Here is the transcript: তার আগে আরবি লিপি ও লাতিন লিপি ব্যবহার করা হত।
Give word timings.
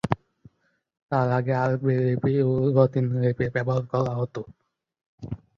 তার 1.11 1.27
আগে 1.37 1.53
আরবি 1.63 1.93
লিপি 2.01 2.33
ও 2.43 2.71
লাতিন 2.75 3.05
লিপি 3.15 3.45
ব্যবহার 3.55 3.83
করা 3.91 4.11
হত। 4.19 4.35